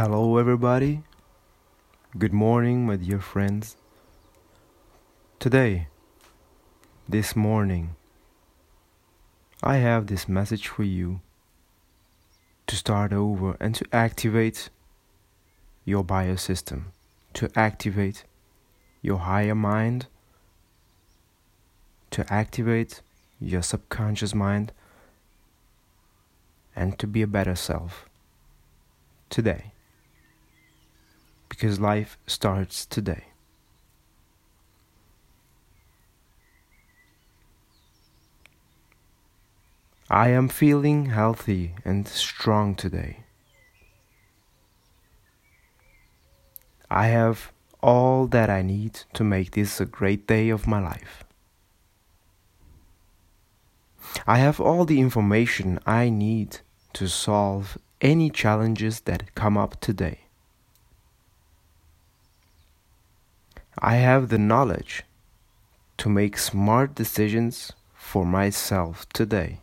Hello, 0.00 0.36
everybody. 0.36 1.02
Good 2.16 2.32
morning, 2.32 2.86
my 2.86 2.94
dear 2.94 3.18
friends. 3.18 3.74
Today, 5.40 5.88
this 7.08 7.34
morning, 7.34 7.96
I 9.60 9.78
have 9.78 10.06
this 10.06 10.28
message 10.28 10.68
for 10.68 10.84
you 10.84 11.20
to 12.68 12.76
start 12.76 13.12
over 13.12 13.56
and 13.58 13.74
to 13.74 13.84
activate 13.92 14.70
your 15.84 16.04
biosystem, 16.04 16.92
to 17.32 17.50
activate 17.56 18.22
your 19.02 19.18
higher 19.18 19.56
mind, 19.56 20.06
to 22.12 22.24
activate 22.32 23.02
your 23.40 23.62
subconscious 23.62 24.32
mind, 24.32 24.70
and 26.76 26.96
to 27.00 27.08
be 27.08 27.20
a 27.20 27.26
better 27.26 27.56
self 27.56 28.08
today 29.28 29.72
because 31.58 31.80
life 31.80 32.16
starts 32.28 32.86
today. 32.86 33.24
I 40.08 40.28
am 40.28 40.48
feeling 40.48 41.06
healthy 41.06 41.74
and 41.84 42.06
strong 42.06 42.76
today. 42.76 43.24
I 46.88 47.08
have 47.08 47.50
all 47.82 48.28
that 48.28 48.48
I 48.48 48.62
need 48.62 49.00
to 49.14 49.24
make 49.24 49.50
this 49.50 49.80
a 49.80 49.84
great 49.84 50.28
day 50.28 50.50
of 50.50 50.68
my 50.68 50.80
life. 50.80 51.24
I 54.28 54.38
have 54.38 54.60
all 54.60 54.84
the 54.84 55.00
information 55.00 55.80
I 55.84 56.08
need 56.08 56.60
to 56.92 57.08
solve 57.08 57.76
any 58.00 58.30
challenges 58.30 59.00
that 59.00 59.34
come 59.34 59.58
up 59.58 59.80
today. 59.80 60.27
I 63.80 63.96
have 63.96 64.28
the 64.28 64.38
knowledge 64.38 65.04
to 65.98 66.08
make 66.08 66.36
smart 66.36 66.94
decisions 66.94 67.72
for 67.94 68.24
myself 68.24 69.08
today. 69.10 69.60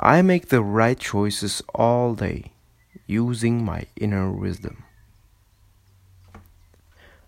I 0.00 0.22
make 0.22 0.48
the 0.48 0.62
right 0.62 0.98
choices 0.98 1.62
all 1.74 2.14
day 2.14 2.52
using 3.06 3.64
my 3.64 3.86
inner 3.96 4.30
wisdom. 4.30 4.84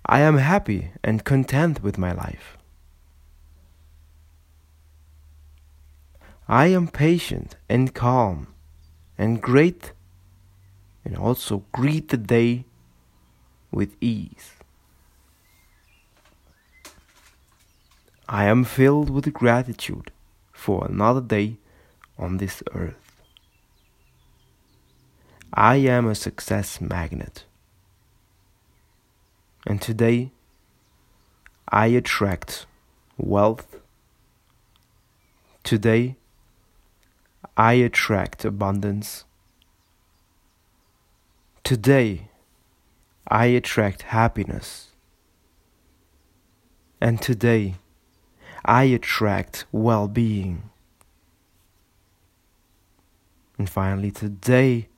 I 0.07 0.21
am 0.21 0.39
happy 0.39 0.91
and 1.05 1.25
content 1.25 1.83
with 1.83 1.99
my 1.99 2.13
life. 2.13 2.57
I 6.49 6.67
am 6.67 6.89
patient 6.89 7.57
and 7.69 7.95
calm 7.95 8.49
and 9.17 9.41
great 9.41 9.93
and 11.05 11.17
also 11.17 11.65
greet 11.71 12.09
the 12.09 12.17
day 12.17 12.65
with 13.71 13.95
ease. 14.01 14.53
I 18.29 18.45
am 18.45 18.63
filled 18.65 19.11
with 19.11 19.33
gratitude 19.33 20.13
for 20.53 20.87
another 20.87 21.21
day 21.21 21.57
on 22.19 22.37
this 22.37 22.63
earth. 22.73 23.23
I 25.53 25.77
am 25.77 26.07
a 26.07 26.15
success 26.15 26.81
magnet. 26.81 27.45
And 29.67 29.83
today 29.83 30.31
I 31.69 31.87
attract 31.87 32.67
wealth. 33.19 33.81
Today 35.65 36.17
I 37.57 37.75
attract 37.75 38.45
abundance. 38.45 39.25
Today 41.65 42.30
I 43.27 43.47
attract 43.47 44.03
happiness. 44.03 44.89
And 47.01 47.21
today, 47.21 47.77
I 48.65 48.85
attract 48.85 49.65
well 49.73 50.09
being. 50.09 50.71
And 53.59 53.69
finally, 53.69 54.11
today, 54.11 54.89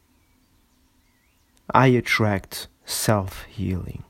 I 1.72 1.88
attract 1.88 2.69
self 2.84 3.44
healing. 3.44 4.04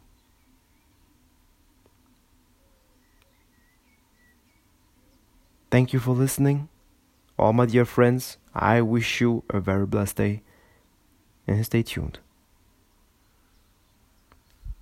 Thank 5.70 5.94
you 5.94 6.00
for 6.00 6.12
listening. 6.14 6.68
All 7.38 7.54
my 7.54 7.64
dear 7.64 7.86
friends, 7.86 8.36
I 8.54 8.82
wish 8.82 9.22
you 9.22 9.42
a 9.48 9.58
very 9.58 9.86
blessed 9.86 10.16
day 10.16 10.42
and 11.46 11.64
stay 11.64 11.82
tuned. 11.82 12.18